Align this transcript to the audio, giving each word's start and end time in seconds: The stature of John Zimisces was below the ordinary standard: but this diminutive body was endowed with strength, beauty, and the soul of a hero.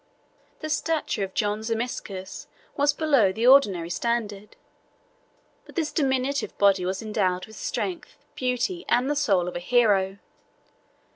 The 0.61 0.69
stature 0.71 1.23
of 1.23 1.35
John 1.35 1.59
Zimisces 1.61 2.47
was 2.75 2.91
below 2.91 3.31
the 3.31 3.45
ordinary 3.45 3.91
standard: 3.91 4.55
but 5.67 5.75
this 5.75 5.91
diminutive 5.91 6.57
body 6.57 6.83
was 6.87 7.03
endowed 7.03 7.45
with 7.45 7.55
strength, 7.55 8.17
beauty, 8.33 8.83
and 8.89 9.07
the 9.07 9.15
soul 9.15 9.47
of 9.47 9.55
a 9.55 9.59
hero. 9.59 10.17